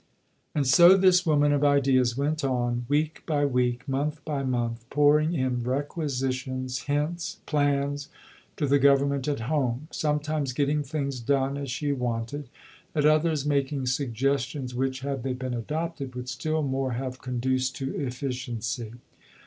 V 0.01 0.07
And 0.55 0.65
so 0.65 0.97
this 0.97 1.27
woman 1.27 1.53
of 1.53 1.63
ideas 1.63 2.17
went 2.17 2.43
on, 2.43 2.87
week 2.89 3.21
by 3.27 3.45
week, 3.45 3.87
month 3.87 4.25
by 4.25 4.41
month, 4.41 4.83
pouring 4.89 5.35
in 5.35 5.61
requisitions, 5.61 6.79
hints, 6.79 7.37
plans, 7.45 8.09
to 8.57 8.65
the 8.65 8.79
Government 8.79 9.27
at 9.27 9.41
home; 9.41 9.87
sometimes 9.91 10.53
getting 10.53 10.81
things 10.81 11.19
done 11.19 11.55
as 11.55 11.69
she 11.69 11.91
wanted, 11.91 12.49
at 12.95 13.05
others 13.05 13.45
making 13.45 13.85
suggestions 13.85 14.73
which, 14.73 15.01
had 15.01 15.21
they 15.21 15.33
been 15.33 15.53
adopted, 15.53 16.15
would 16.15 16.29
still 16.29 16.63
more 16.63 16.93
have 16.93 17.21
conduced 17.21 17.75
to 17.75 17.93
efficiency. 17.97 18.93